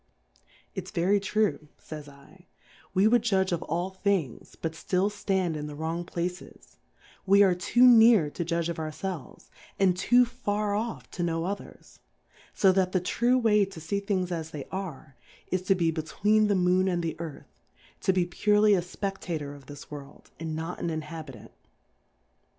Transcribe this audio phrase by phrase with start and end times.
[0.73, 2.09] Its very true, fays
[2.53, 6.77] /, we would judge of all Things, but ftill ftand in the wrong Places;
[7.27, 11.47] we are too near to judge of our felves, and too far off to knov/
[11.47, 11.99] others:
[12.55, 15.17] So that the true way to fee Things as they are,
[15.51, 17.61] is to be between the Moon and the Earth,
[17.99, 21.51] to be purely a Speftator of this World, and not an In habitant.